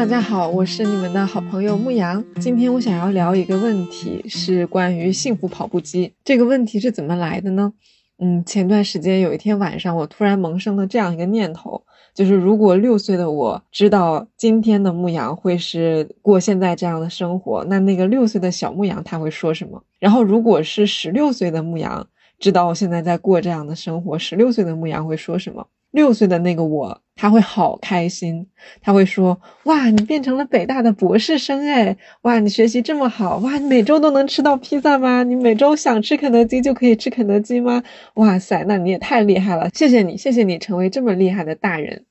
[0.00, 2.24] 大家好，我是你们的好朋友牧羊。
[2.40, 6.10] 今天我想要聊一个问题，是关于幸福跑步机。
[6.24, 7.70] 这个问题是怎么来的呢？
[8.18, 19.84] 嗯，前段时间有一天晚上，我突然萌生了这样一个念头，就是如果六岁的我知道今天的牧羊会是过现在这样的生活，那那个六岁的小牧羊他会说什么？
[19.98, 25.66] 然后如果是十六岁的牧羊知道我现在在过这样的生活，十六岁的牧羊会说什么？
[25.90, 28.46] 六岁的那个我，他会好开心，
[28.80, 31.96] 他会说：“哇，你变成了北大的博士生哎！
[32.22, 35.22] 哇，你学习这么好哇，你每周都能吃到披萨吗？
[35.24, 37.82] 你每周想吃肯德基就可以吃肯德基吗？
[38.14, 39.68] 哇塞，那你也太厉害了！
[39.74, 42.04] 谢谢你，谢谢你成为这么厉害的大人。”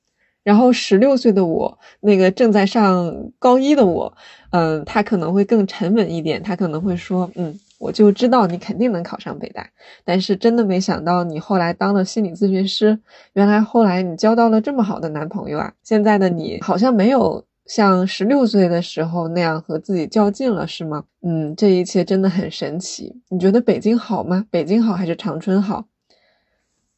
[0.44, 4.14] 然后十六岁的我，那个正在上高一的我，
[4.50, 9.66] 嗯，他可能会更沉稳一点，他可能会说：“嗯。”我就知道你肯定能考上北大，
[10.04, 13.00] 但是真的没想到你后来当了心理咨询师。
[13.32, 15.72] 原来后来你交到了这么好的男朋友啊！
[15.82, 21.04] 现在的你好像没有像十六岁的时候那样和自己较劲了，是吗？
[21.22, 23.22] 嗯，这一切真的很神奇。
[23.30, 24.44] 你觉得北京好吗？
[24.50, 25.86] 北京好还是长春好？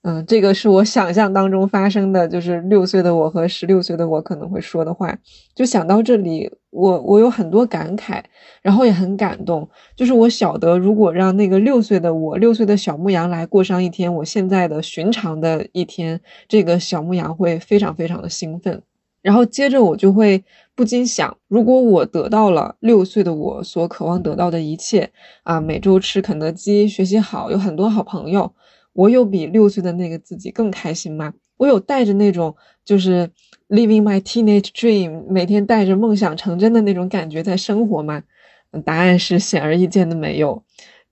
[0.05, 5.17] 嗯，这个是我想象当中发生的，就是六岁的我和十六岁的我可能会说的话。
[5.55, 8.21] 就想到这里，我我有很多感慨，
[8.63, 9.69] 然后也很感动。
[9.95, 18.83] 就是我晓得，如果让那个六岁的我，六岁的小牧羊来过上一天我现在的寻常的一天，这个小牧羊会非常非常的兴奋。
[19.23, 20.43] 然后接着我就会
[20.75, 25.09] 不禁想，如果我得到了六岁的我所渴望得到的一切
[25.45, 28.53] 啊，每周吃肯德基，学习好，有很多好朋友。
[28.93, 31.33] 我有比六岁的那个自己更开心吗？
[31.57, 32.55] 我有带着那种
[32.85, 33.31] 就是
[33.69, 38.23] living my teenage dream，每天带着梦想成真的那种感觉在生活吗？
[38.85, 40.63] 答案是显而易见的没有。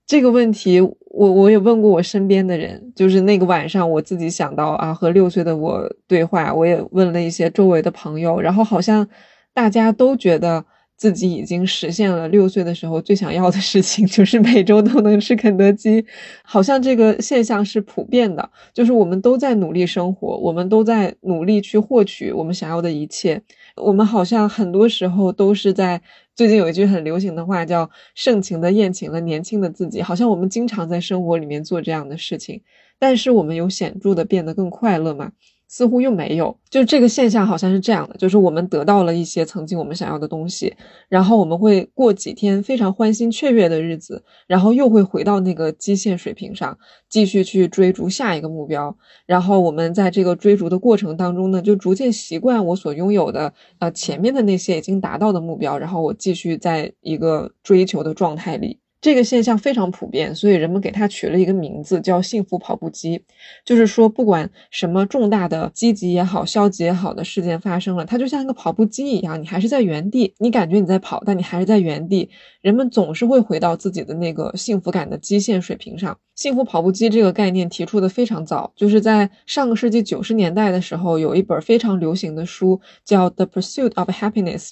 [0.05, 9.07] 这个问题，我我也问过我身边的人，就是那个晚上我自己想到啊，和六岁的我对话，我也问了一些周围的朋友，然后好像
[9.53, 10.65] 大家都觉得。
[11.01, 16.05] 自己已经实现了六岁的时候最想要的事情， 就是每周都能吃肯德基。
[16.43, 23.41] 好像这个现象是普遍的，就是我们都在努力生活，我们都在努力去获取我们想要的一切。
[23.77, 25.99] 我们好像很多时候都是在
[26.35, 32.61] 最近有一句很流行的话叫“盛情的宴请了年轻的自己”，好像我们经常在生活里面做这样的事情，
[32.99, 35.31] 但是我们有显著的变得更快乐吗？
[35.71, 40.75] 似乎又没有，就这个现象好像是这样的，就是我们得到了一些曾经我们想要的东西，
[41.07, 46.77] 然后我们会过几天非常欢欣雀跃的日子，然后又会回到那个基线水平上，
[47.07, 48.97] 继续去追逐下一个目标。
[49.25, 58.80] 然后我们在这个追逐的过程当中呢，就逐渐习惯我所拥有的，呃，前面的那些已经达到的目标，然后我继续在一个追求的状态里。
[59.01, 63.19] 这个现象非常普遍，所以人们给它取了一个名字，叫“幸福跑步机”。
[63.65, 72.29] 就是说，不管什么重大的积极也好、消极也好的事件发生了，它就像一个跑步机一样，你还是在原地，你感觉你在跑，但你还是在原地。
[72.61, 76.15] 人们总是会回到自己的那个幸福感的基线水平上。
[76.40, 84.68] 幸福跑步机这个概念提出的非常早，就是在上个世纪九十年代的时候，有一本非常流行的书叫《The Pursuit of Happiness》。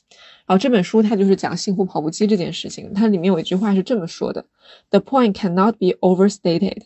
[0.46, 2.92] 然后这本书它就是讲幸福跑步机这件事情。
[2.92, 4.44] 它里面有一句话是这么说的：“
[4.90, 6.82] The point cannot be overstated.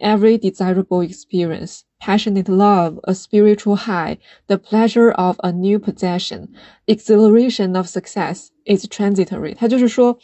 [0.00, 4.18] Every desirable experience, passionate love, a spiritual high,
[4.48, 6.48] the pleasure of a new possession,
[6.86, 10.18] exhilaration of success is transitory。”它就是说。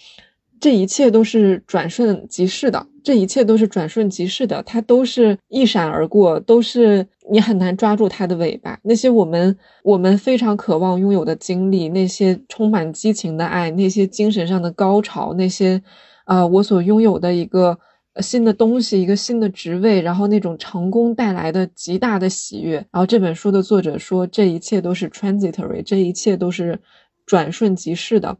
[0.59, 8.79] 这一切都是转瞬即逝的，这一切都是转瞬即逝的，它都是一闪而过，都是你很难抓住它的尾巴。
[8.84, 15.81] 那些我们我们非常渴望拥有的经历，那些充满激情的爱，那些精神上的高潮，那些，
[16.25, 17.78] 啊，我所拥有的一个
[18.19, 22.78] 新的东西，一个新的职位，然后那种成功带来的极大的喜悦。
[22.91, 26.79] 然后这本书的作者说，这一切都是 transitory，这一切都是
[27.25, 28.38] 转瞬即逝的。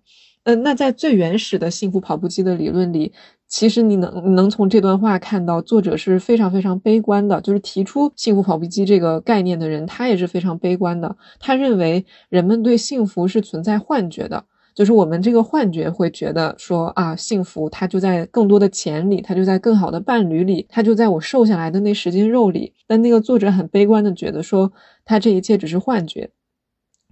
[0.48, 3.12] 嗯，那在最原始的幸福跑步机的理论里，
[3.50, 7.42] 其实你能能从这段话看到，作者是非常非常悲观的。
[7.42, 11.18] 就是提出幸福跑步机这个概念的人，他也是非常悲观的。
[11.38, 22.72] 他认为人们对幸福是存在幻觉的，就是我们这个幻觉会觉得说啊，幸福它就在更多的钱里，它就在更好的伴侣里，它就在我瘦下来的那十斤肉里。
[22.88, 24.72] 但那个作者很悲观的觉得说，
[25.04, 26.30] 他这一切只是幻觉。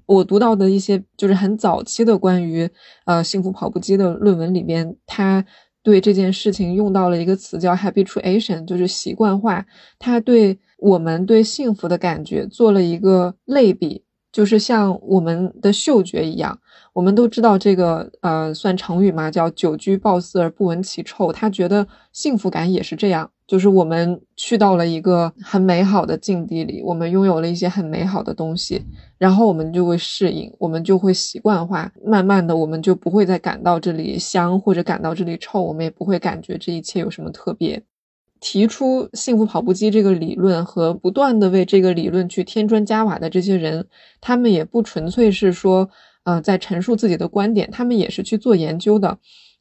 [0.06, 2.70] 我读到的一些就是很早期的关于
[3.06, 5.46] 呃幸福跑步机的论文里边，他
[5.84, 9.66] 对这件事情用到了一个词叫 habituation，就是习惯化。
[10.00, 16.60] 他对我们对幸福的感觉做了一个类比，就是像我们的嗅觉一样。
[16.94, 21.32] 我们都知道这个呃算成语嘛，叫久居抱四而不闻其臭。
[21.32, 28.82] 他觉得幸福感也是这样，就是我们去到了一个很美好的境地里，我们拥有了一些很美好的东西，
[29.18, 37.84] 然后我们就会适应，我们就会习惯化，慢慢的我们就不会再感到这里香或者感到这里臭，我们也不会感觉这一切有什么特别。
[38.42, 43.88] 提出幸福跑步机这个理论和不断的为这个理论去添砖加瓦的这些人，
[44.22, 45.90] 他们也不纯粹是说，
[46.26, 49.18] 呃，在陈述自己的观点，他们也是去做研究的，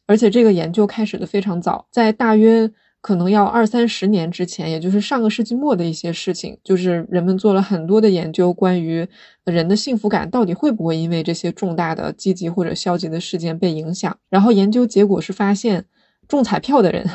[0.07, 2.71] 而且这个研究开始的非常早，在大约
[3.05, 9.07] 可能要二三十年之前，也就是上个世纪末的一些事情，就是人们做了很多的研究，关于
[9.45, 15.85] 人的幸福感到底会不会因为这些重大的积极或者消极的事件被影响，然后研究结果是发现，
[16.27, 17.07] 中彩票的人。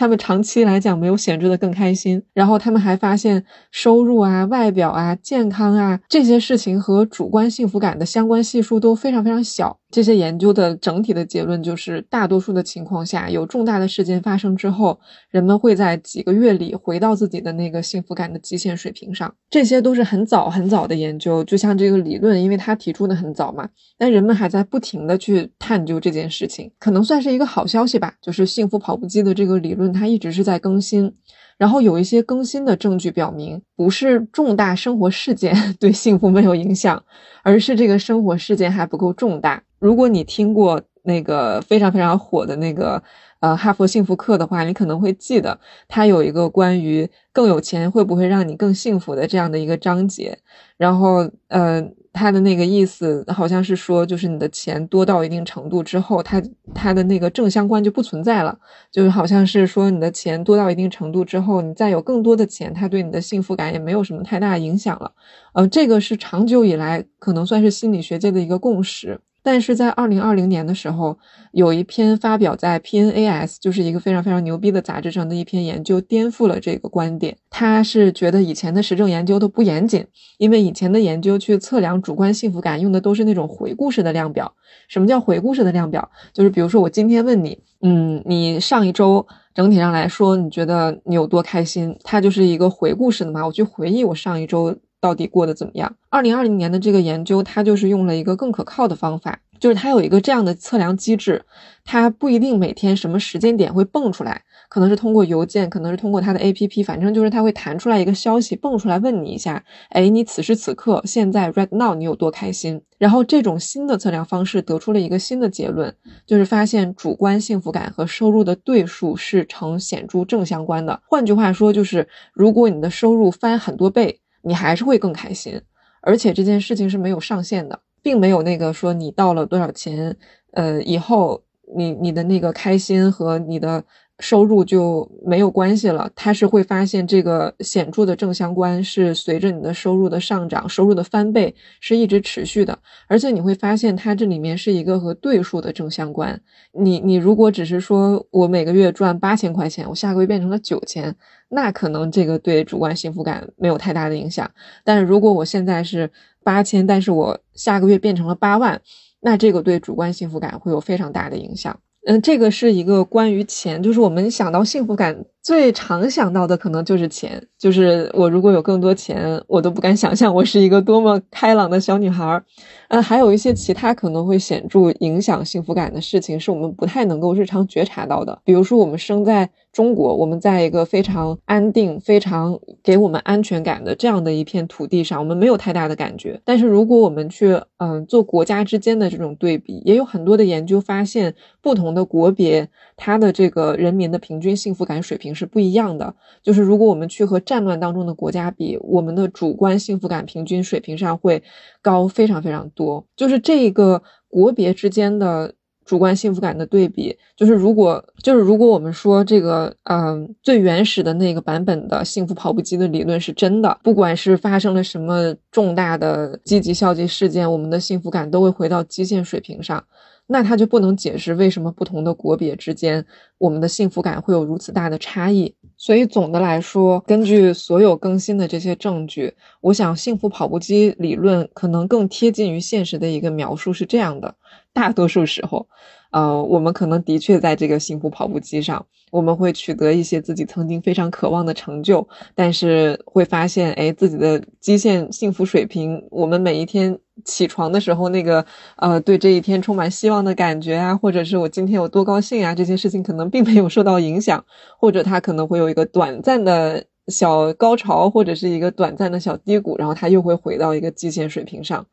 [0.00, 9.80] 他们长期来讲没有显著的更开心，然后他们还发现收入啊、外表啊、健康啊这些事情和主观幸福感的相关系数都非常非常小。
[9.90, 15.00] 这些研究的整体的结论就是，大多数的情况下，有重大的事件发生之后，
[15.30, 19.34] 人们会在几个月里回到自己的那个幸福感的极限水平上。
[19.48, 28.12] 这些都是很早很早的研究，就像这个理论，因为它提出的很早嘛，但人们还在不停的去探究这件事情，可能算是一个好消息吧。
[28.20, 31.14] 就是幸福跑步机的这个理论，它一直是在更新。
[31.56, 37.02] 然后有一些更新的证据表明，不是重大生活事件 对幸福没有影响，
[37.42, 39.62] 而是这个生活事件还不够重大。
[39.78, 43.02] 如果你听过那个非常非常火的那个
[43.40, 50.38] 呃哈佛幸福课的话，你可能会记得，它有一个关于更有钱会不会让你更幸福的这样的一个章节。
[50.76, 51.88] 然后呃。
[52.10, 56.42] 他的那个意思好像是说，就是你的钱多到一定程度之后，他
[56.74, 58.58] 他的那个正相关就不存在了，
[58.90, 65.12] 就是好像是说你的钱多到一定程度之后，你再有更多的钱，他对你的幸福感也没有什么太大影响了。
[65.52, 69.20] 呃，这个是长久以来可能算是心理学界的一个共识。
[69.42, 71.16] 但是在二零二零年的时候，
[71.52, 77.36] 有一篇发表在 PNAS，就是一个非常非常牛逼的杂志上的一篇研究，颠覆了这个观点。
[77.48, 80.06] 他是觉得以前的实证研究都不严谨，
[80.36, 84.52] 因为以前的研究去测量主观幸福感用的都是那种回顾式的量表。
[84.88, 86.10] 什么叫回顾式的量表？
[86.34, 91.96] 就是比如说我今天问你，嗯，你上一周整体上来说你觉得你有多开心？
[92.04, 94.76] 它就是一个回顾式的嘛，我去回忆我上一周。
[95.00, 95.94] 到底过得怎么样？
[96.10, 101.44] 二零二零年的这个研究，它就是用了一个更可靠的方法，就是它有一个这样的测量机制，
[101.84, 112.80] 它不一定每天什么时间点会蹦出来，可能是通过邮件，可能是通过它的 APP，反正就是它会弹出来一个消息，蹦出来问你一下，哎，你此时此刻现在 right now 你有多开心？
[112.98, 115.94] 然后这种新的测量方式得出了一个新的结论，
[116.26, 121.00] 就是发现主观幸福感和收入的对数是呈显著正相关的。
[121.06, 124.18] 换句话说，就是如果你的收入翻很多倍。
[124.48, 125.60] 你还是会更开心，
[126.00, 130.16] 而且这件事情是没有上限的，并没有那个说你到了多少钱，
[130.52, 131.42] 呃，以后
[131.76, 133.84] 你你的那个开心和你的。
[134.20, 142.76] 收入就没有关系了，它是会发现这个显著的正相关是随着你的收入的上涨，收入的翻倍是一直持续的，
[143.06, 146.40] 而且你会发现它这里面是一个和对数的正相关。
[146.72, 151.14] 你你如果只是说我每个月赚八千块钱，我下个月变成了九千，
[151.50, 154.50] 那可能这个对主观幸福感没有太大的影响。
[154.82, 156.10] 但是如果我现在是
[156.42, 158.82] 八千，但是我下个月变成了八万，
[159.20, 161.80] 那这个对主观幸福感会有非常大的影响。
[162.06, 172.44] 嗯，这个是一个关于钱，就是我们想到幸福感最常想到的可能就是钱，就是我如果有更多钱，我都不敢想象我是一个多么开朗的小女孩儿。
[172.88, 179.48] 嗯，还有一些其他可能会显著影响幸福感的事情，是我们不太能够日常觉察到的，比如说我们生在。
[179.70, 186.40] 中国，我们在一个非常安定、非常给我们安全感的这样的一片土地上，我们没有太大的感觉。
[186.42, 196.14] 但是，如果我们去嗯做国家之间的这种对比，也有很多的研究发现，不同的国别它的这个人民的平均幸福感水平是不一样的。
[196.42, 201.42] 就是如果我们去和战乱当中的国家比，我们的主观幸福感平均水平上会
[201.80, 203.06] 高非常非常多。
[203.16, 205.54] 就是这个国别之间的。
[205.88, 219.82] 主观幸福感的对比，就是如果就是如果我们说这个，嗯，最原始的那个版本的幸福跑步机的理论是真的，不管是发生了什么重大的积极消极事件，我们的幸福感都会回到基线水平上。
[220.30, 223.06] 那它就不能解释为什么不同的国别之间，
[223.38, 225.54] 我们的幸福感会有如此大的差异。
[225.78, 234.34] 所以总的来说，根据所有更新的这些证据，我想幸福跑步机理论可能更贴近于现实的一个描述是这样的：
[234.78, 235.66] 大多数时候，
[236.12, 242.06] 呃，我们可能的确在这个幸福跑步机上，我们会取得一些自己曾经非常渴望的成就，
[242.36, 254.44] 但是会发现，哎，自己的基线幸福水平，我们每一天起床的时候，那个呃，对这一天充满希望的感觉啊，或者是我今天有多高兴啊，这些事情可能并没有受到影响，
[254.78, 261.84] 或者它可能会有一个短暂的小高潮，或者是一个短暂的小低谷，然后它又会回到一个基线水平上。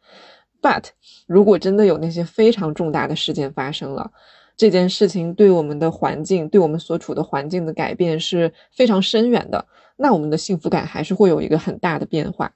[0.66, 0.86] But
[1.28, 4.10] 如果真的有那些非常重大的事件发生了，
[4.58, 9.64] 这件事情对我们的环境、对我们所处的环境的改变是非常深远的，
[9.96, 12.52] 那我们的幸福感还是会有一个很大的变化。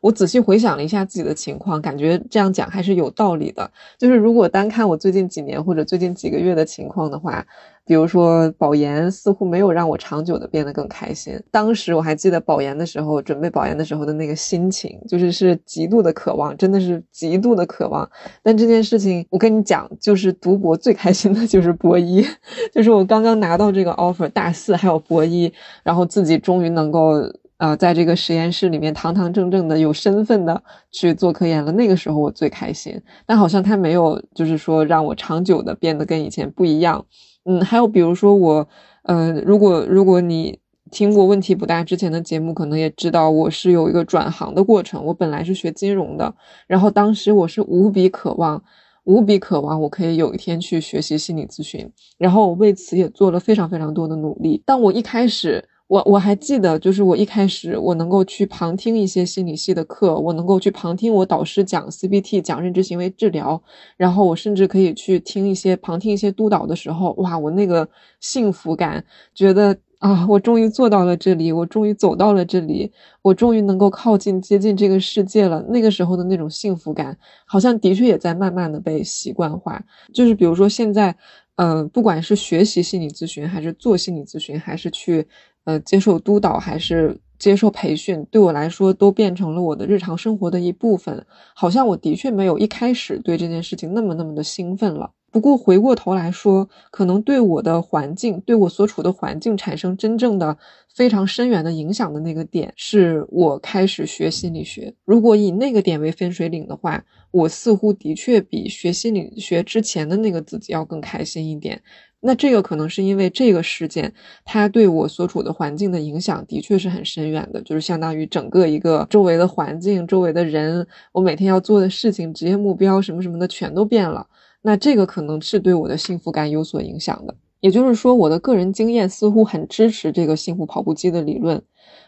[0.00, 3.70] 我仔细回想了一下自己的情况，感觉这样讲还是有道理的。
[3.98, 7.44] 就是如果单看我最近几年或者最近几个月的情况的话，
[7.86, 11.38] 比如说保研似乎没有让我长久的变得更开心。
[11.50, 18.08] 当时我还记得保研的时候，准备保研的时候的那个心情，就是是极度的渴望，真的是极度的渴望。
[18.42, 22.24] 但这件事情，我跟你讲，就是读博最开心的就是博一，
[22.72, 27.22] 就是我刚刚拿到这个 offer，大四还有博一，然后自己终于能够。
[27.64, 33.00] 啊，在这个实验室里面堂堂正正的有身份的去做科研了，那个时候我最开心。
[33.24, 37.06] 但好像他没有，就是说让我长久的变得跟以前不一样。
[37.46, 38.68] 嗯，还有比如说我，
[39.04, 40.58] 嗯，如果如果你
[40.90, 45.02] 听过问题不大之前的节目，可能也知道我是有一个转行的过程。
[45.02, 46.34] 我本来是学金融的，
[46.66, 48.62] 然后当时我是无比渴望，
[49.04, 54.62] 无比渴望我可以有一天去学习心理咨询，然后我为此也做了非常非常多的努力。
[54.66, 55.66] 当我一开始。
[55.86, 63.62] 我我还记得，就是我一开始我能够去旁听一些心理系的课，我能够去旁听我导师讲 CBT，讲认知行为治疗，
[63.98, 67.86] 然后我甚至可以去听一些旁听一些督导的时候，哇，我那个
[68.18, 75.62] 幸福感，觉得啊，我终于做到了这里，我终于走到了这里，我终于能够靠近接近这个世界了。
[75.68, 79.82] 那个时候的那种幸福感，好像的确也在慢慢的被习惯化。
[80.14, 81.14] 就是比如说现在，
[81.56, 85.28] 嗯，不管是学习心理咨询，还是做心理咨询，还是去。
[85.64, 91.26] 呃，接受督导还是接受培训，对我来说都变成了我的日常生活的一部分。
[91.54, 95.10] 好像我的确没有一开始对这件事情那么那么的兴奋了。
[95.32, 100.56] 不过回过头来说，可能对我的环境，对我所处的环境产生真正的
[100.94, 104.94] 非常深远的影响的那个点，是我开始学心理学。
[105.04, 111.82] 如果以那个点为分水岭的话，我似乎的确比学心理学之前的那个自己要更开心一点。
[112.26, 114.10] 那这个可能是因为这个事件，
[114.46, 124.26] 它对我所处的环境的影响的确是很深远的，就是相当于整个一个周围的环境、周围的人，我每天要做的事情、职业目标什么什么的全都变了。
[124.62, 127.34] 那这个可能是对我的幸福感有所影响的。
[127.60, 131.62] 也就是说，我的个人经验似乎很支持这个幸福跑步机的理论。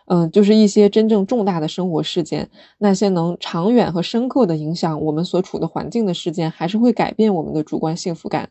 [0.07, 8.51] 嗯，就是一些真正重大的生活事件，那些能长远和深刻的影响我们所处的环境的事件，还是会改变我们的主观幸福感。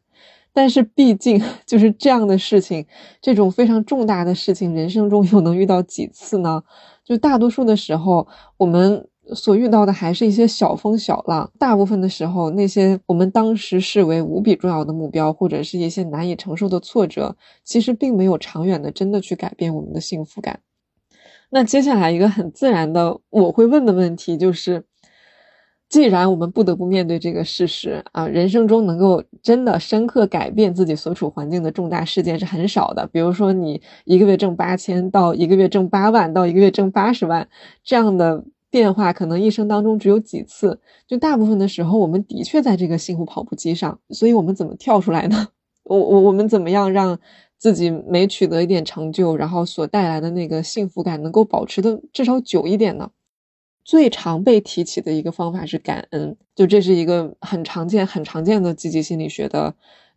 [0.56, 2.86] 但是毕竟 就是这样的事情，
[3.22, 6.64] 这种非常重大的事情，人生中又能遇到几次呢？
[7.04, 11.52] 就大多数的时候，我们所遇到的还是一些小风小浪。
[11.60, 17.36] 大部分的时候，那些我们当时视为无比重要的目标，或者是一些难以承受的挫折，
[17.66, 20.62] 其实并没有长远的真的去改变我们的幸福感。
[21.50, 24.86] 那接下来一个很自然的我会问的问题就是。
[25.88, 33.08] 既然我们不得不面对这个事实啊，人生中能够真的深刻改变自己所处环境的重大事件是很少的。
[33.14, 37.48] 比如说，你一个月挣八千到一个月挣八万到一个月挣八十万
[37.84, 40.80] 这样的变化，可能一生当中只有几次。
[41.08, 43.98] 就大部分的时候，我们的确在这个幸福跑步机上。
[44.10, 45.48] 所以，我们怎么跳出来呢？
[45.86, 47.18] 我我我们怎么样让
[47.60, 53.12] 自己每取得一点成就，然后所带来的那个幸福感能够保持的至少久一点呢？
[53.86, 59.74] 最常被提起的一个方法是感恩，就这是一个很常见、很常见的积极心理学的，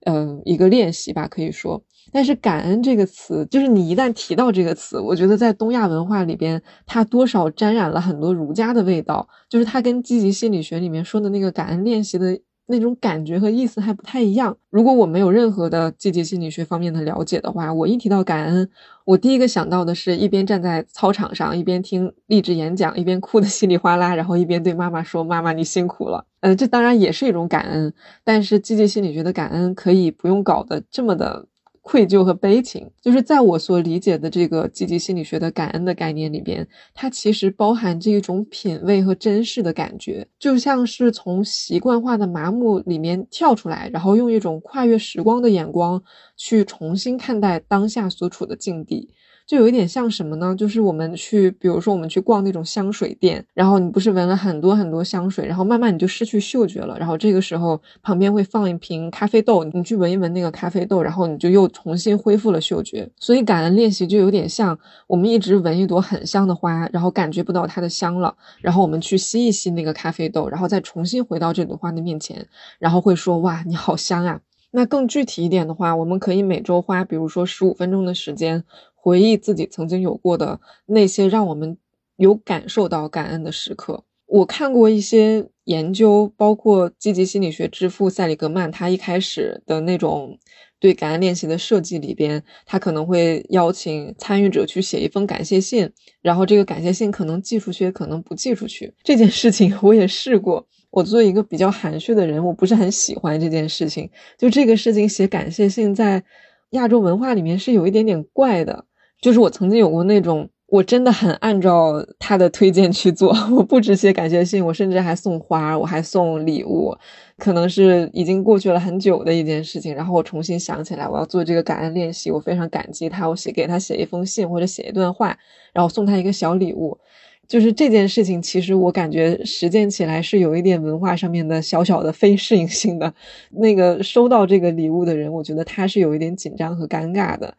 [0.06, 1.84] 嗯，一个练习吧，可以说。
[2.10, 12.40] 但是感恩这个词，就是你一旦提到这个词，我觉得在东亚文化里边，它多少沾染了很多儒家的味道，就是它跟积极心理学里面说的那个感恩练习的。
[12.68, 14.56] 那种感觉和意思还不太一样。
[14.70, 18.68] 如果我没有任何的积极心理学方面的了解的话，我一提到感恩，
[19.04, 31.46] 我第一个想到的是一边站在操场上，一边听励志演讲，一边哭得稀里哗啦，然后一边对妈妈说：“妈妈，你辛苦了。”呃，这当然也是一种感恩，但是积极心理学的感恩可以不用搞得这么的。
[31.88, 32.90] 愧疚和悲情。
[33.00, 46.02] 就是在我所理解的这个积极心理学的感恩的概念里边，它其实包含着一种品味和珍视的感觉，就像是从习惯化的麻木里面跳出来，然后用一种跨越时光的眼光
[46.36, 49.08] 去重新看待当下所处的境地。
[49.48, 50.54] 就有一点像什么呢？
[50.54, 63.08] 就是我们去，比如说我们去逛那种香水店，然后你不是闻了很多很多香水，然后慢慢你就失去嗅觉了，然后这个时候旁边会放一瓶咖啡豆，你去闻一闻那个咖啡豆，然后你就又重新恢复了嗅觉。
[63.16, 72.46] 所以感恩练习就有点像我们一直闻一朵很香的花，然后感觉不到它的香了，然后我们去吸一吸那个咖啡豆，然后再重新回到这朵花的面前，
[72.78, 74.40] 然后会说哇，你好香啊！
[74.70, 78.64] 那更具体一点的话，我们可以每周花，比如说十五分钟的时间。
[79.00, 81.78] 回忆自己曾经有过的那些让我们
[82.16, 84.04] 有感受到感恩的时刻。
[84.26, 90.38] 我看过一些研究，包括积极心理学之父塞里格曼，他一开始的那种
[90.78, 95.90] 对感恩练习的设计里边，他可能会邀请参与者去写一封感谢信，
[96.20, 98.92] 然后这个感谢信可能寄出去，也可能不寄出去。
[99.02, 100.66] 这件事情我也试过。
[100.90, 104.10] 我作为一个比较含蓄的人，我不是很喜欢这件事情。
[104.36, 106.22] 就这个事情写感谢信，在
[106.70, 108.84] 亚洲文化里面是有一点点怪的。
[109.20, 113.34] 就是我曾经有过那种，我真的很按照他的推荐去做。
[113.56, 116.96] 我不只写感谢信，我甚至还送花，我还送礼物。
[117.36, 122.30] 可能是已经过去了很久的一件事情，然后我重新想起来，我要做这个感恩练习。
[122.30, 125.36] 我非常感激他，我写给他写一封信或者写一段话，
[125.72, 126.98] 然后送他一个小礼物。
[127.46, 133.14] 就是这件事情，其实我感觉实践起来是有一点文化上面的小小的非适应性的。
[133.50, 137.54] 那个收到这个礼物的人，我觉得他是有一点紧张和尴尬的。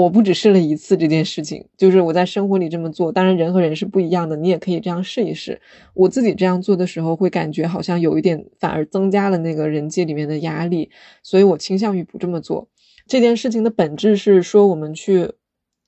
[0.00, 3.12] 我不只试了一次这件事情，就是我在生活里这么做。
[3.12, 5.60] 当然，人和人是不一样的，你也可以这样试一试。
[5.94, 10.90] 我自己这样做的时候，会感觉好像有一点，反而增加了那个人际里面的压力，
[11.22, 12.68] 所以我倾向于不这么做。
[13.06, 15.32] 这件事情的本质是说，我们去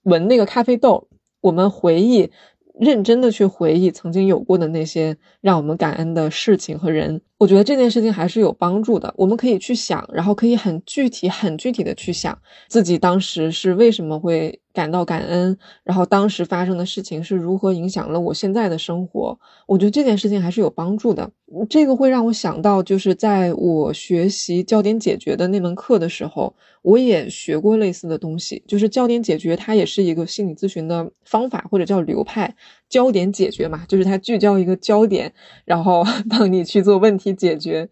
[0.03, 1.09] 闻那个咖啡豆，
[1.41, 2.31] 我们回忆。
[2.79, 9.13] 认真的去回忆曾经有过的那些让我们感恩的事情和人，我觉得这件事情还是有帮助的。
[9.17, 12.39] 我们可以去想，然后可以很具体、很具体的去想
[12.69, 14.61] 自己当时是为什么会。
[14.77, 19.39] 感到感恩，然后当时发生的事情是如何影响了我现在的生活？
[19.67, 21.31] 我觉得这件事情还是有帮助的。
[21.71, 28.63] 这个会让我想到，就是在我学习焦点解决的那门课的时候，我也学过类似的东西。
[28.69, 32.55] 就是焦点解决，它也是一个心理咨询的方法，或者叫流派。
[32.89, 35.33] 焦点解决嘛，就是它聚焦一个焦点，
[35.65, 37.89] 然后 帮你去做问题解决。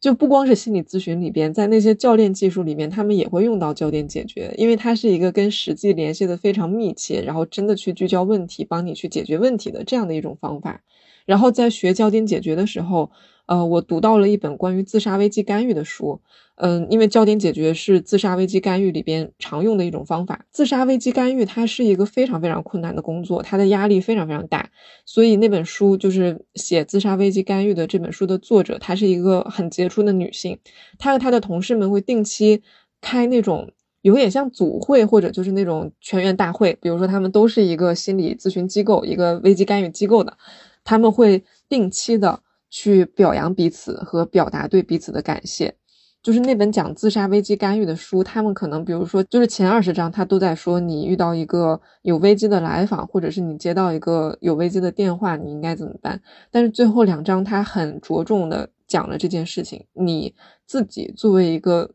[0.00, 10.82] 就不光是心理咨询里边，在那些教练技术里面，他们也会用到焦点解决，因为它是一个跟实际联系的非常密切，然后真的去聚焦问题，帮你去解决问题的这样的一种方法。
[11.26, 13.10] 然后在学焦点解决的时候。
[13.48, 16.20] 呃，我读到了一本关于自杀危机干预的书，
[16.56, 20.44] 嗯，因为焦点解决是自杀危机干预里边常用的一种方法。
[20.50, 24.68] 自杀危机干预它是一个非常非常困难的工作，它的压力非常非常大，
[25.06, 30.58] 所以那本书就是写自杀危机干预的这本书的作者，她是一个很杰出的女性，
[30.98, 32.62] 她和她的同事们会定期
[33.00, 40.36] 开那种有点像组会或者就是那种全员大会，比如说他们都是一个心理咨询机构、一个危机干预机构的，
[40.84, 42.40] 他们会定期的。
[42.70, 45.74] 去表扬彼此和表达对彼此的感谢，
[46.22, 56.20] 就是那本讲自杀危机干预的书，他们可能比如说，就是前二十章他都在说你遇到一个有危机的来访，或者是你接到一个有危机的电话，你应该怎么办？
[56.50, 60.34] 但是最后两章他很着重的讲了这件事情，你
[60.66, 61.92] 自己作为一个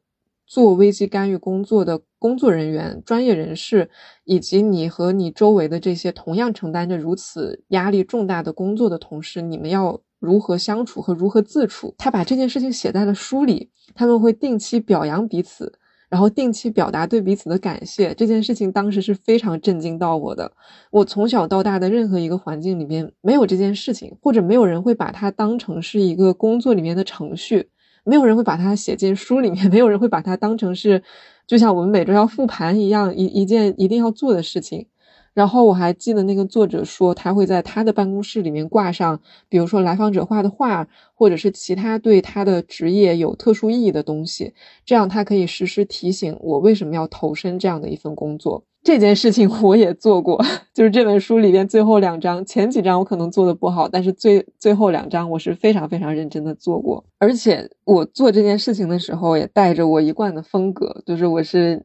[0.48, 3.90] 做危机干预工作的工作人员、专业人士，
[4.24, 10.02] 以及你和你周围的这些同样承担着如此压力重大的工作的同事，你们要。
[10.24, 13.70] 如何相处和如何自处，他把这件事情写在了书里。
[13.94, 15.74] 他们会定期表扬彼此，
[16.10, 18.14] 然后定期表达对彼此的感谢。
[18.14, 20.50] 这件事情当时是非常震惊到我的。
[20.92, 27.70] 我从小到大的任何一个环境里面没有这件事情，或者没有人会把它当成是一个工作里面的程序，
[28.06, 31.04] 没有人会把它写进书里面，没有人会把它当成是
[31.46, 34.88] 就像我们每周要复盘一样，一一件一定要做的事情。
[35.34, 39.20] 然后我还记得那个作者说，他会在他的办公室里面挂上，
[39.50, 44.54] 比如说来访者画的画，或者是其他对他的职业有特殊意义的东西，
[44.86, 48.64] 这样他可以时时提醒我为什么要投身这样的一份工作。
[48.84, 50.44] 这件事情 我也做过，
[50.74, 61.84] 就是这本书里边最后两章，前几章我可能做的不好，但是最最后两章我是非常非常认真的做过，而且我做这件事情的时候也带着我一贯的风格，就是我是。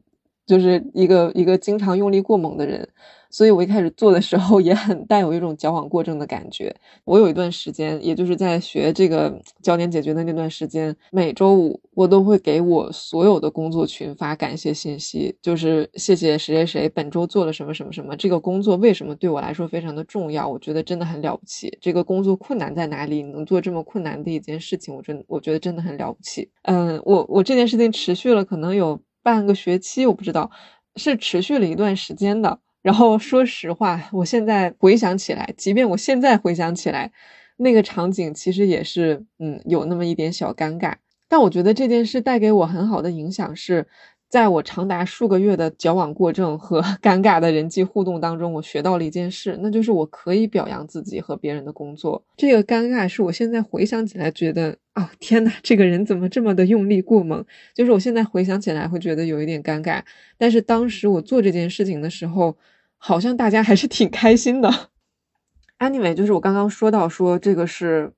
[0.49, 2.89] 就是一个一个经常用力过猛的人。
[3.31, 6.75] 所以我一开始做的时候也很带有一种矫枉过正的感觉。
[7.05, 21.77] 我有一段时间，也就是在学这个焦点解决的那段时间，每周五我都会给我所有的工作群发感谢信息，就是谢谢谁谁谁本周做了什么什么什么，这个工作为什么对我来说非常的重要，我觉得真的很了不起。
[21.79, 23.21] 这个工作困难在哪里？
[23.21, 26.49] 能做这么困难的一件事情，我真我觉得真的很了不起。
[26.63, 30.51] 嗯，我我这件事情持续了可能有半个学期，我不知道
[30.95, 32.59] 是持续了一段时间的。
[32.81, 37.11] 然后说实话，我现在回想起来，即便我现在回想起来，
[37.57, 40.95] 那个场景其实也是，嗯，有那么一点小尴尬。
[41.27, 43.87] 但我觉得这件事带给我很好的影响是。
[44.29, 52.23] 在我长达数个月的矫枉过正和 尴尬的人际互动当中，我学到了一件事，那就是我可以表扬自己和别人的工作。
[52.37, 57.43] 这个尴尬是我现在回想起来觉得，哦天哪，这个人怎么这么的用力过猛？
[57.73, 60.03] 就是我现在回想起来会觉得有一点尴尬，
[60.37, 62.55] 但是当时我做这件事情的时候，
[62.97, 64.69] 好像大家还是挺开心的。
[65.79, 68.13] Anyway，就是我刚刚说到说这个是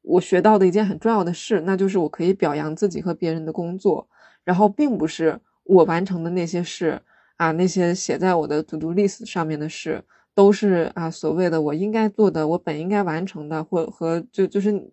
[0.00, 4.08] 我学到的一件很重要的事，那就是我可以表扬自己和别人的工作，
[4.42, 5.38] 然后并不是。
[5.70, 7.00] 我完成的那些事
[7.36, 10.02] 啊，那些写在我的 to do list 上面的事，
[10.34, 14.92] 都是啊所谓的我应该做的，我本应该完成的，或和就就是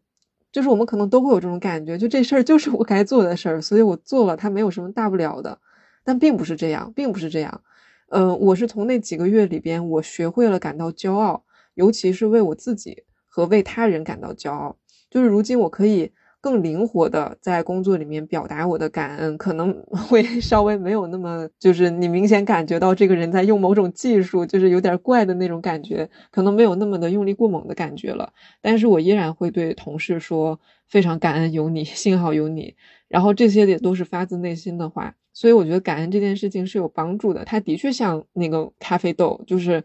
[0.52, 5.60] 就是我们可能都会有这种感觉，就这事儿就是我该做的事儿，所以我做了，它没有什么大不了的。
[6.04, 7.62] 但并不是这样，并不是这样。
[8.10, 14.78] 嗯，我是从那几个月里边，我学会了感到骄傲，尤其是为我自己和为他人感到骄傲。
[15.10, 16.12] 就是如今我可以。
[16.48, 19.74] 更灵活的在工作里面表达我的感恩，可能
[20.08, 28.32] 会稍微没有那么，就是你明显感觉到这个人在用某种技术，就是有点怪的那种感觉，可能没有那么的用力过猛的感觉了。
[28.62, 30.58] 但是我依然会对同事说
[30.88, 32.74] 非常感恩有你， 幸好有你。
[33.10, 37.44] 然后这些也都是发自内心的话，所以我觉得感恩这件事情是有帮助的。
[37.44, 39.84] 它的确像那个咖啡豆，就是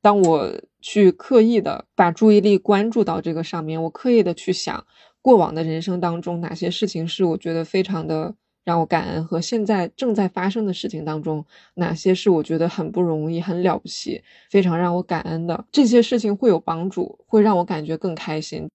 [0.00, 4.84] 当我去刻意的把注意力关注到这个上面，我刻意的去想。
[5.22, 9.24] 过往的人生当中，哪些事情是我觉得非常的让我感恩？
[9.24, 15.64] 和现在正在发生的事情当中，哪些是我觉得很不容易、很了不起、非常让我感恩的？
[15.72, 18.68] 这些事情会有帮助，会让我感觉更开心。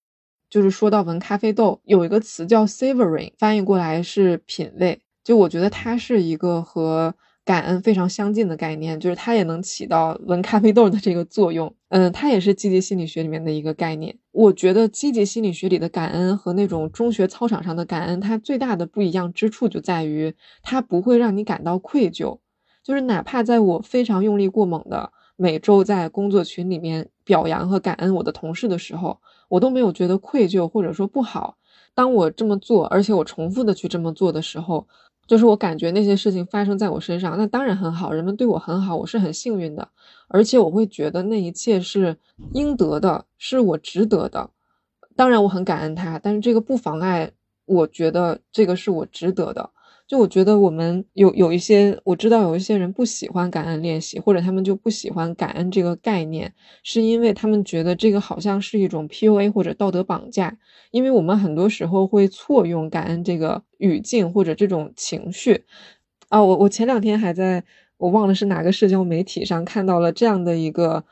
[0.50, 5.00] 就是说到闻咖啡豆，有一个词叫 savoring，翻译过来是品味。
[5.24, 7.14] 就我觉得它是一个和。
[7.48, 11.74] 感恩非常相近的概念，就是它也能起到闻咖啡豆的这个作用。
[11.88, 14.18] 嗯，它也是积极心理学里面的一个概念。
[14.34, 22.40] 我觉得积极心理学里的感恩和那种中学操场上的感恩，它最大的不一样之处就在于，它不会让你感到愧疚。
[22.84, 31.56] 就是哪怕在我非常用力过猛的每周在工作群里面表扬和感恩我的同事的时候，我都没有觉得愧疚或者说不好。
[31.96, 34.86] 当我这么做，而且我重复的去这么做的时候。
[35.28, 39.90] 就是我感觉那些事情发生在我身上，那当然很好，人们对我很好，我是很幸运的，
[40.30, 42.18] 而且我会觉得那一切是
[42.54, 44.50] 应得的，是我值得的。
[45.16, 47.32] 当然我很感恩他，但是这个不妨碍
[47.66, 49.70] 我觉得这个是我值得的。
[50.08, 60.58] 就我觉得我们有有一些，我知道有一些人不喜欢感恩练习，或者他们就不喜欢感恩这个概念，是因为他们觉得这个好像是一种 PUA 或者道德绑架。
[60.92, 65.66] 因为我们很多时候会错用感恩这个语境或者这种情绪。
[66.30, 67.66] 啊，我我前两天还在
[67.98, 71.04] 我忘了是哪个社交媒体上看到了这样的一个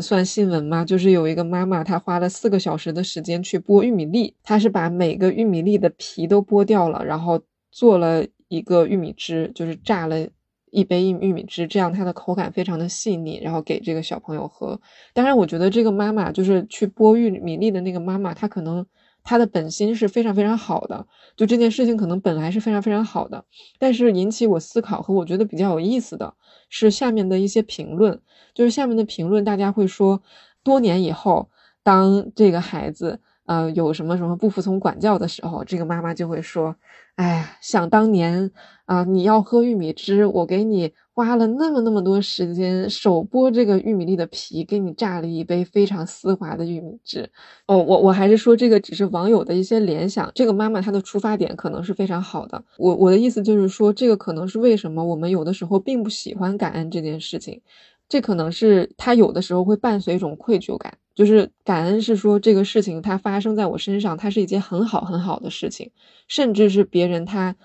[0.00, 7.40] 算新闻嘛，就是有一个妈妈她花了四个小时的时间去剥玉米粒，她是把每个玉米粒的皮都剥掉了，然后。
[7.72, 10.28] 做了一个玉米汁，就是榨了
[10.70, 14.80] 一杯玉玉米汁，这样它的口感非常的细腻，然后给这个小朋友喝。
[15.14, 18.86] 当然，我觉得这个妈妈就是去剥玉米粒的那个妈妈，她可能
[19.24, 23.44] 她的本心是非常非常好的，就这件事情可能本来是非常非常好的。
[23.78, 26.34] 但是引起我思考和我觉得比较有意思的
[26.68, 28.20] 是下面的一些评论，
[28.54, 30.22] 就是下面的评论，大家会说，
[30.62, 31.48] 多年以后，
[31.82, 33.20] 当这个孩子。
[33.46, 36.74] 呃，有什么什么不服从管教的时候，这个妈妈就会说
[37.16, 38.50] ：“哎呀，想当年
[38.86, 47.28] 啊，你要喝玉米汁，我给你花了那么那么多时间，手剥这个玉米粒的皮，给你榨了一杯非常丝滑的玉米汁。”
[47.66, 52.64] 哦，我我还是说这个只是网友的一些联想，这个妈妈她的出发点可能是非常好的。
[52.78, 57.60] 我我的意思就是说，这个可能是为什么我们有的时候并不喜欢感恩这件事情。
[58.08, 65.90] 这可能是他有的时候会伴随一种愧疚感，就是感恩是说这个事情它发生在我身上，它是一件很好很好的事情，
[66.28, 67.56] 甚至是别人他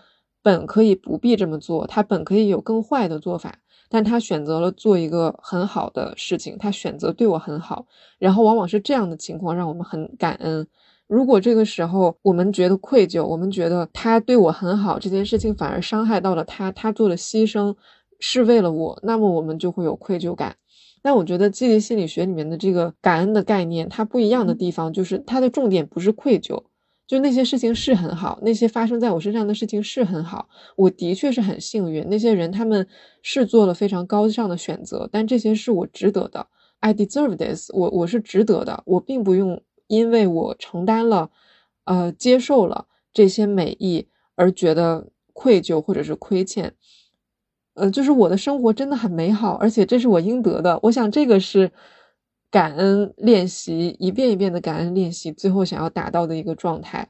[0.42, 7.86] 本可以不必这么做，他本可以有更坏的做法，但他选择了做一个很好的事情，他选择对我很好，
[8.20, 10.68] 然后往往是这样的情况让我们很感恩。
[11.08, 17.76] 如果这个时候我们觉得愧疚，我们觉得他对我很好，这件事情反而伤害到了他，他做了牺牲。
[18.20, 20.56] 是为了我，那么我们就会有愧疚感。
[21.08, 26.62] 但我觉得积极心理学里面的这个感恩的概念，它不一样的地方就是它的重点不是愧疚，
[27.08, 32.86] 就那些事情是很好，那些发生在我身上的事情是很好，我的确是很幸运，那些人他们
[33.22, 36.46] 是做了非常高尚的选择，但这些是我值得的
[36.82, 41.30] ，I deserve this，我我是值得的，我并不用因为我承担了，
[41.86, 46.74] 呃，接受了这些美意而觉得愧疚或者是亏欠。
[47.78, 50.80] 呃，就是我的生活真的很美好，而且这是我应得的。
[50.82, 51.72] 我想这个是
[52.50, 57.08] 感恩练习，一遍一遍的感恩练习，最后想要达到的一个状态。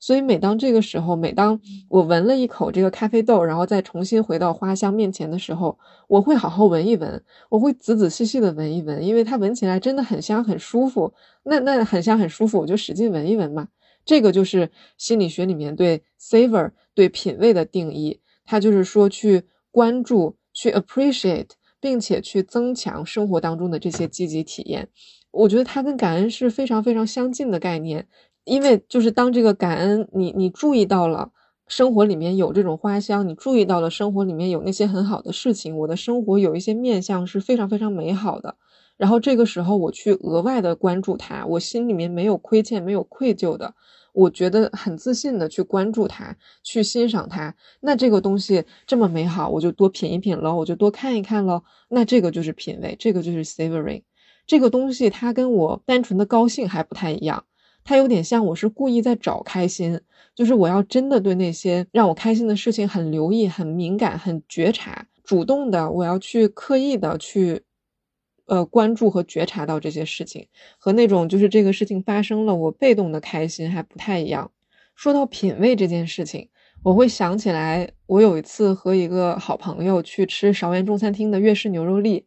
[0.00, 11.12] 所以每当这个时候，每当我闻了一口这个咖啡豆，然后再重新回到花香面前的时候，我会好好闻一闻，我会仔仔细细的闻一闻，因为它闻起来真的很香很舒服。
[11.42, 13.68] 那那很香很舒服，我就使劲闻一闻嘛。
[14.06, 19.44] 这个就是心理学里面对 savor 对品味的定义，它就是说去。
[19.76, 24.88] 关注、去 appreciate，并且去增强生活当中的这些积极体验，
[25.30, 28.08] 我觉得它跟感恩是非常非常相近的概念。
[28.44, 31.30] 因为就是当这个感恩，你你注意到了
[31.68, 38.56] 生活里面有这种花香，你注意到了生活里面有那些很好的事情，我的生活有一些面相是非常非常美好的。
[38.96, 43.74] 然后这个时候我去额外的关注它，我心里面没有亏欠、没有愧疚的。
[44.16, 47.54] 我觉得很自信的去关注它，去欣赏它。
[47.80, 51.62] 那这个东西这么美好，我就多品一品喽，我就多看一看喽。
[51.90, 54.04] 那这个就是品味，这个就是 savoring。
[54.46, 57.44] 这个东西它跟我单纯的高兴还不太一样，
[57.84, 60.00] 它有点像我是故意在找开心，
[60.34, 67.65] 就是我要真的对那些让我开心的事情很留意、很敏感、很觉察，主动的，我要去刻意的去。
[68.46, 74.50] 呃，关注和觉察到这些事情，和那种就是这个事情发生了，我被动的开心还不太一样。
[74.94, 76.48] 说到品味这件事情，
[76.82, 82.24] 我会想起来，我有一次和一个好朋友去吃韶园中餐厅的粤式牛肉粒，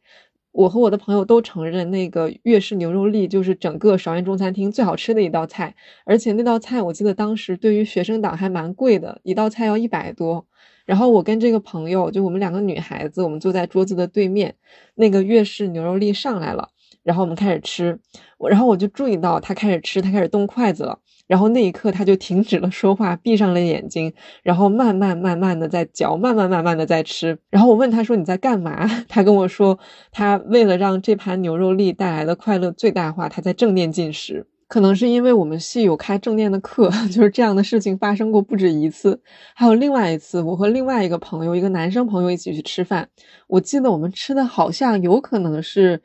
[0.52, 10.46] 我和我的朋友都承认，那个粤式牛肉粒就是整个韶园中餐厅最好吃的一道菜，而且那道菜我记得当时对于学生党还蛮贵的，一道菜要一百多。
[10.90, 14.56] 然后我跟这个朋友，就我们两个女孩子，我们坐在桌子的对面，
[14.96, 16.70] 那个粤式牛肉粒上来了，
[17.04, 18.00] 然后我们开始吃，
[18.40, 20.98] 我然后我就注意到他开始吃，他开始动筷子了，
[21.28, 27.38] 然后那一刻他就停止了说话，闭上了眼睛，然后慢慢慢慢的在嚼，慢慢慢慢的在吃。
[27.52, 28.88] 然后我问他说你在干嘛？
[29.08, 29.78] 他跟我说
[30.12, 34.48] 他为了让这盘牛肉粒带来的快乐最大化，他在正念进食。
[34.70, 39.20] 可能是因为我们系有开正念的课， 就是这样的事情发生过不止一次。
[39.56, 43.10] 还有另外一次，我和另外一个朋友，一个男生朋友一起去吃饭，
[43.48, 46.02] 我记得我们吃的好像有可能是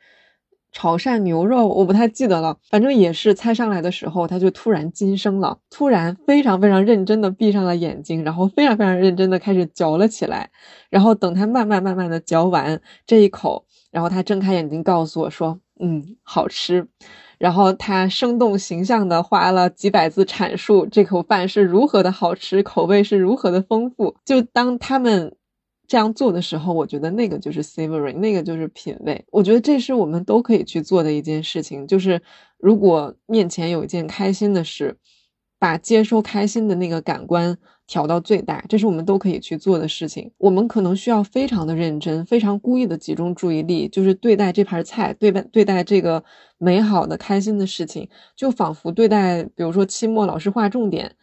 [0.71, 2.57] 潮汕牛肉，我不太记得了。
[2.71, 10.49] 反正也是菜上来的时候，他就突然惊声了，突然非常非常认真的闭上了眼睛，然后非常非常认真的开始嚼了起来。
[10.89, 16.87] 然后等他慢慢慢慢的嚼完这一口，然后他睁开眼睛告诉我说：“嗯，好吃。”
[17.37, 24.15] 然后他生动形象的花了几百字阐述这口饭是如何的好吃，口味是如何的丰富。
[24.25, 25.35] 就当他们
[25.87, 29.23] 这样做的时候，我觉得那个就是 savoring，那个就是品味。
[29.31, 32.21] 我觉得这是我们都可以去做的一件事情，就是
[32.57, 34.97] 如果面前有一件开心的事，
[35.59, 37.57] 把接收开心的那个感官。
[37.87, 40.31] 调到最大，这是我们都可以去做的事情。
[40.39, 46.23] 我们可能需要非常的认真，非常故意的集中注意力，就是对待这盘菜，对待对待这个
[46.57, 51.15] 美好的、开心的事情，就仿佛对待，比如说期末老师划重点。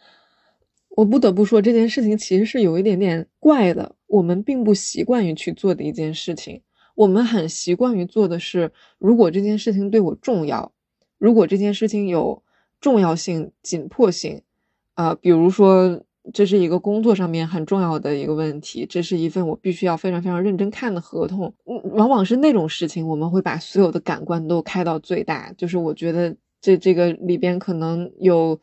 [0.91, 3.97] 我不得不说，这件事情其实是有一点点怪的。
[4.07, 6.61] 我们并不习惯于去做的一件事情，
[6.95, 10.71] 我们很习惯于做的是，如果这件事情对我重要，
[11.17, 12.41] 如果这件事情有
[12.83, 14.43] 重要性、紧迫性，
[14.93, 16.03] 啊，比如说。
[16.33, 21.53] 这是一个工作上面很重要的一个问题，这是一份我必须要非常非常认真看的合同。
[21.65, 25.51] 嗯，往往是那种事情，我们会把所有的感官都开到最大。
[25.57, 28.57] 就是我觉得这这个里边可能有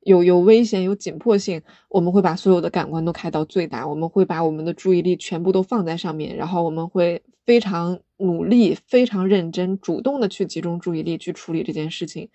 [0.00, 3.86] 有有危险、有紧迫性，我们会把所有的感官都开到最大。
[3.86, 12.30] 我们会把我们的注意力全部都放在上面，然后我们会非常努力、非常认真、主动的去集中注意力去处理这件事情。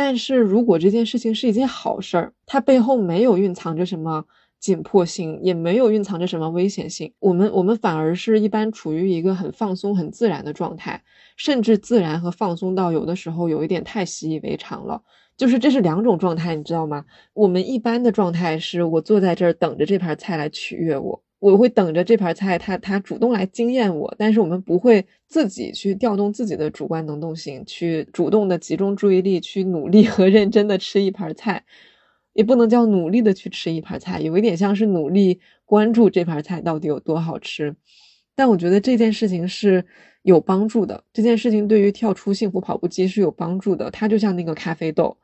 [0.00, 4.24] 但是如果这件事情是一件好事儿，它背后没有蕴藏着什么
[4.60, 11.02] 紧迫性，也没有蕴藏着什么危险性，我们我们反而是一般处于一个很放松、很自然的状态，
[11.36, 15.02] 甚至自然和放松到有的时候有一点太习以为常了。
[15.36, 17.04] 就是这是两种状态，你知道吗？
[17.34, 21.20] 我们一般的状态是我坐在这儿等着这盘菜来取悦我。
[21.40, 31.64] 我会等着这盘菜，他他主动来惊艳我，但是我们不会自己去调动自己的主观能动性，去主动的集中注意力，去努力和认真的吃一盘菜，
[32.32, 37.76] 也不能叫努力的去吃一盘菜，有一点像是努力关注这盘菜到底有多好吃。
[38.34, 39.84] 但我觉得这件事情是
[40.22, 41.04] 有帮助的。
[41.12, 43.90] 这件事情对于跳出幸福跑步机是有帮助的。
[43.90, 45.16] 它就像那个咖啡豆，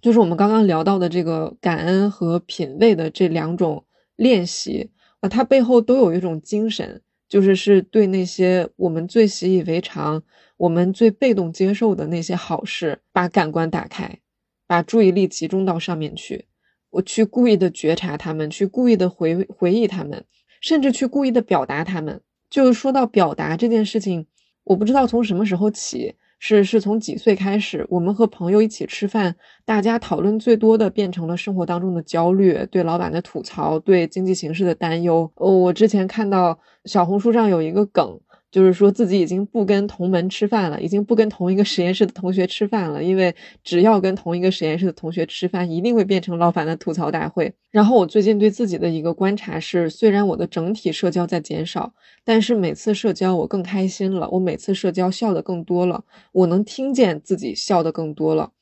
[0.00, 3.84] 就是我们刚刚聊到的这个感恩和品味的这两种
[4.16, 4.90] 练习
[5.26, 10.22] 啊，它背后都有一种精神，就是是对那些我们最习以为常、
[10.56, 14.20] 我们最被动接受的那些好事，把感官打开，
[14.66, 16.46] 把注意力集中到上面去。
[16.90, 20.24] 我去故意的觉察他们，去故意的回回忆他们，
[20.60, 22.20] 甚至去故意的表达他们。
[22.48, 24.26] 就是说到表达这件事情，
[24.62, 35.30] 我不知道从什么时候起，是是从几岁开始，我们和朋友一起吃饭，大家讨论最多的变成了生活当中的焦虑，对老板的吐槽，对经济形势的担忧。
[35.36, 38.20] 哦，我之前看到小红书上有一个梗。
[38.56, 47.52] 就是说自己已经不跟同门吃饭了，已经不跟同一个实验室的同学吃饭了，因为只要跟同一个实验室的同学吃饭，一定会变成老板的吐槽大会。
[47.70, 51.92] 然后我最近对自己的一个观察是，虽然我的整体社交在减少，
[52.24, 58.52] 但是每次社交我更开心了，我每次社交笑的更多了，我能听见自己笑的更多了，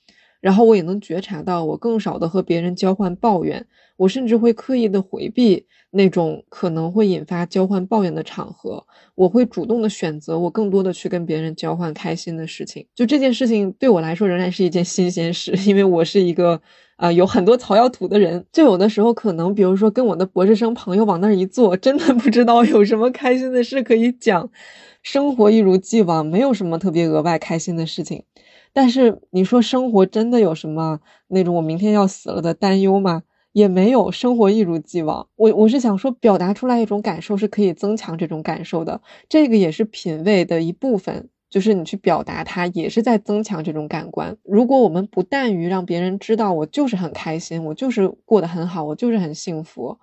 [0.45, 3.65] 然后我也能觉察到我更少的和别人交换抱怨，
[3.97, 5.65] 我甚至会刻意的回避。
[5.97, 12.85] 那种可能会引发交换抱怨的场合，我会主动的选择我更多的去跟别人交换开心的事情。
[12.97, 16.61] 就这件事情对我来说仍然是一件新鲜事，因为我是一个
[16.97, 18.45] 啊有很多草药吐的人。
[18.53, 24.51] 就有的时候可能，比如说跟我的博士生朋友往那儿一坐，真的不知道有什么开心的事可以讲，
[25.05, 28.25] 生活一如既往，没有什么特别额外开心的事情。
[28.75, 33.23] 但是你说生活真的有什么那种我明天要死了的担忧吗？
[33.53, 44.37] 也没有生活一如既往，我我是想说，表达出来一种感受是可以增强这种感受的，这个也是品味的一部分，就是你去表达它，也是在增强这种感官。
[44.43, 49.97] 如果我们不但于让别人知道我就是很开心，我就是过得很好，我就是很幸福，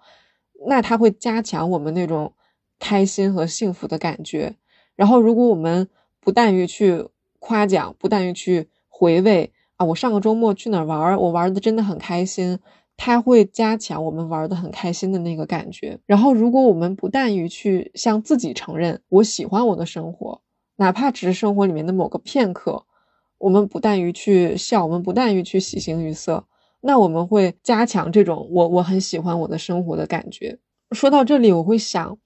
[0.66, 2.32] 那它会加强我们那种
[2.80, 4.56] 开心和幸福的感觉。
[4.96, 5.90] 然后，如果我们
[6.22, 7.06] 不但于去
[7.41, 12.60] 夸奖，不但于去回味啊，我上个周末去哪儿玩，我玩的真的很开心。
[12.97, 15.97] 它会加强我们玩的很开心的那个感觉。
[16.06, 20.39] 然后，如果我们不但于去向自己承认我喜欢我的生活，
[20.75, 22.86] 哪怕只是生活里面的某个片刻，
[23.39, 26.45] 我们不但于去笑，我们不但于去喜形于色，
[26.82, 30.60] 那我们会加强这种我我很喜欢我的生活的感觉。
[30.91, 32.19] 说到这里，我会想，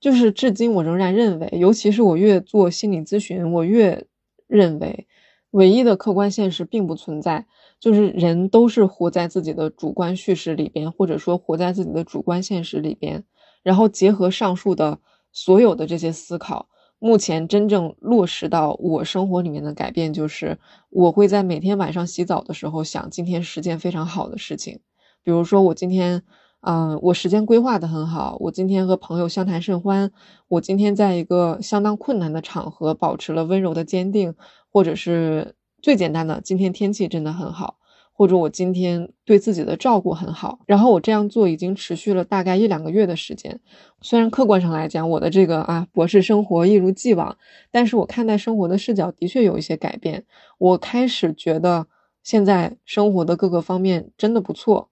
[0.00, 4.04] 就是至今我仍然认为，尤其是我越做心理咨询，我越
[4.46, 5.06] 认为，
[5.50, 7.46] 唯一的客观现实并不存在。
[7.78, 13.22] 就是人都是活在自己的主观叙事里边，或者说活在自己的主观现实里边，
[13.62, 14.98] 然后结合上述的
[15.30, 24.80] 所有的这些思考，目前真正落实到我生活里面的改变，就是我会在每天晚上洗澡的时候想，今天是件非常好的事情，
[25.22, 26.22] 比如说我今天，
[26.68, 30.10] 嗯，我时间规划的很好，我今天和朋友相谈甚欢，
[30.48, 34.34] 我今天在一个相当困难的场合保持了温柔的坚定，
[34.72, 35.54] 或者是。
[35.82, 37.76] 最简单的，今天天气真的很好，
[38.12, 43.60] 或者我今天对自己的照顾很好，然后我这样做已经持续了大概一两个月的时间。
[44.00, 47.36] 虽然客观上来讲，我的这个啊博士生活一如既往，
[47.70, 50.24] 但是我看待生活的视角的确有一些改变。
[50.58, 51.86] 我开始觉得
[52.24, 54.88] 现在生活的各个方面真的不错。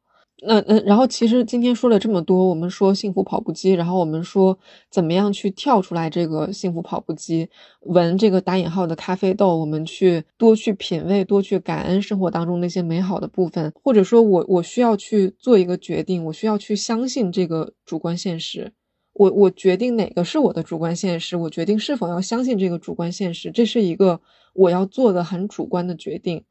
[0.47, 4.59] 那那然后其实今天说了这么多，我们说幸福跑步机，然后我们说
[4.91, 7.49] 怎么样去跳出来这个幸福跑步机，
[7.81, 18.73] 闻这个打引号的咖啡豆，我们去多去品味，多去感恩生活当中那些美好的部分，或者说我我需要去做一个决定，我需要去相信这个主观现实，
[19.13, 24.21] 我我决定哪个是我的主观现实，我决定是否要相信这个主观现实，这是一个
[24.53, 26.45] 我要做的很主观的决定。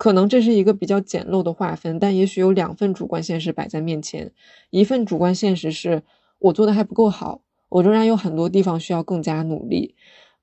[0.00, 4.32] 可能这是一个比较简陋的划分，但也许有两份主观现实摆在面前。
[4.70, 6.02] 一份主观现实是
[6.38, 9.94] 我做的还不够好，我仍然有很多地方需要更加努力。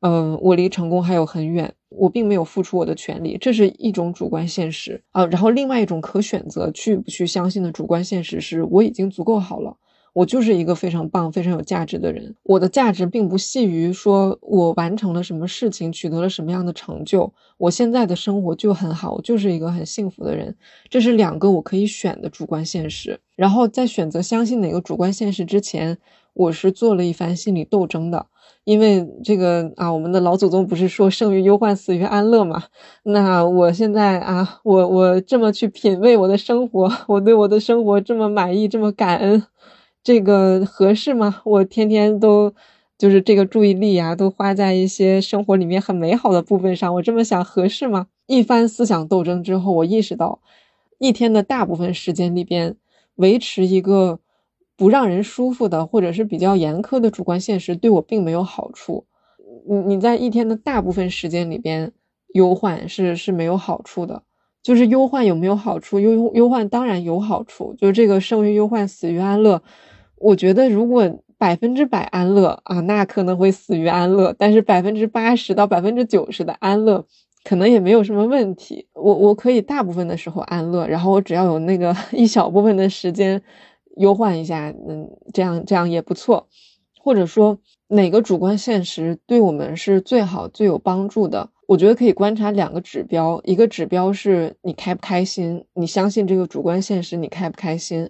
[0.02, 5.26] 嗯，我离成功还有很远，我并没有付出我的全力，这是一种主观现实啊。
[5.26, 9.76] 然后另外一种可选择去不去相信的主观现实是我已经足够好了。
[10.18, 12.36] 我就是一个非常棒、非常有价值的人。
[12.42, 17.32] 我的价值并不系于说我完成了什么事情，取得了什么样的成就。
[17.60, 20.56] 我现在的生活就很好，我就是一个很幸福的人。
[20.90, 23.20] 这是两个我可以选的主观现实。
[23.36, 25.96] 然后在选择相信哪个主观现实之前，
[26.34, 28.26] 我是做了一番心理斗争的。
[28.64, 32.64] 因为这个啊，我们的老祖宗不是说生于忧患，死于安乐嘛？
[33.04, 39.44] 那我现在啊，我我这么去品味我的生活，我对我的生活这么满意，这么感恩。
[40.08, 41.42] 这个合适吗？
[41.44, 42.54] 我天天都
[42.98, 46.94] 就是这个注意力啊，都花在一些生活里面很美好的部分上。
[46.94, 48.08] 我这么想合适吗？
[48.26, 50.40] 一番思想斗争之后，我意识到，
[50.98, 52.78] 一天的大部分时间里边，
[53.16, 54.22] 维持一个
[54.78, 59.04] 不让人舒服的，或者是比较严苛的主观现实，对我并没有好处。
[59.68, 61.92] 你你在一天的大部分时间里边
[62.34, 64.24] 忧患是是没有好处的。
[64.64, 66.00] 就是忧患有没有好处？
[66.00, 67.76] 忧忧患当然有好处。
[67.78, 69.62] 就是这个生于忧患，死于安乐。
[70.20, 74.34] 我觉得如果百分之百安乐啊，那可能会死于安乐。
[74.38, 77.06] 但是百分之八十到百分之九十的安乐，
[77.44, 78.88] 可能也没有什么问题。
[78.94, 83.42] 我我可以大部分的时候安乐，然后我只要有那个一小部分的时间
[83.98, 86.48] 忧患一下，嗯，这样这样也不错。
[87.00, 91.50] 或者说哪个主观现实对我们是最好最有帮助的？
[91.68, 98.08] 我觉得可以观察两个指标，一个指标是你开不开心，你相信这个主观现实，你开不开心；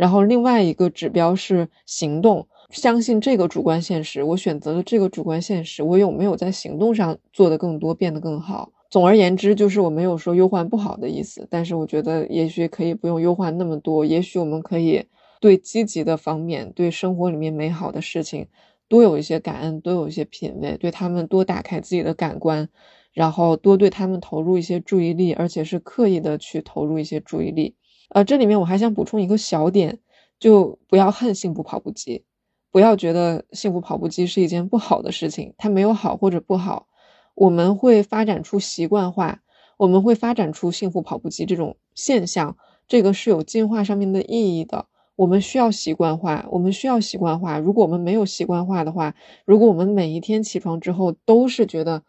[0.00, 8.72] 然后另外一个指标是行动，相信这个主观现实，我选择了这个主观现实，我有没有在行动上做得更多，变得更好？
[8.88, 15.04] 总而言之，就是我没有说忧患不好的意思，但是我觉得也许可以不用忧患那么多，也许我们可以
[15.38, 18.46] 对积极的方面，对生活里面美好的事情
[18.88, 22.70] 多有一些感恩，多有一些品味，对他们多打开自己的感官。
[23.12, 27.74] 然后多对他们投入一些注意力，而且是刻意的去投入一些注意力。
[28.10, 30.00] 呃，这里面我还想补充一个小点，
[30.40, 32.24] 就不要恨幸福跑步机，
[32.72, 36.88] 不要觉得幸福跑步机是一件不好的事情，它没有好或者不好。
[37.36, 39.40] 我们会发展出习惯化，
[39.76, 42.56] 我们会发展出幸福跑步机这种现象，
[42.88, 44.86] 这个是有进化上面的意义的。
[45.14, 47.58] 我们需要习惯化，我们需要习惯化。
[47.60, 52.02] 如果我们没有习惯化的话，如果我们每一天起床之后都是觉得。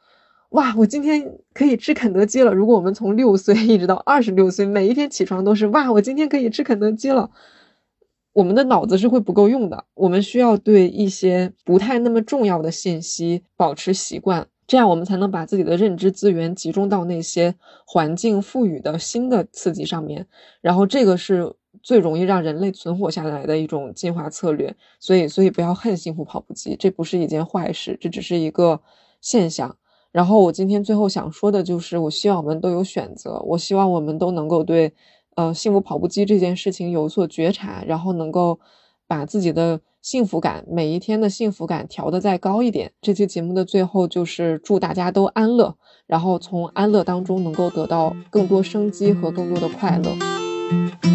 [0.51, 2.53] 哇，我今天可以吃肯德基了。
[2.53, 7.31] 如果我们从六岁一直到二十六岁，每一天起床都是哇，我今天可以吃肯德基了，
[8.33, 9.85] 我们的脑子是会不够用的。
[9.93, 20.27] 我们需要对一些不太那么重要的信息保持习惯，这样我们才能把自己的认知资源集中到那些环境赋予的新的刺激上面。
[20.59, 24.75] 然后这个是最容易让人类存活下来的一种进化策略。
[24.99, 28.81] 所以，所以不要恨幸福跑步机，这不是一件坏事，这只是一个
[29.21, 29.77] 现象。
[30.11, 34.93] 然后我今天最后想说的就是，我希望我们都有选择，我希望我们都能够对，
[35.35, 38.59] 呃，幸福跑步机这件事情有所觉察，然后能够
[39.07, 42.91] 把自己的幸福感，每一天的幸福感调得再高一点。
[43.01, 45.75] 这期节目的最后就是祝大家都安乐，
[46.07, 51.10] 然后从安乐当中能够得到更多生机和更多的快乐。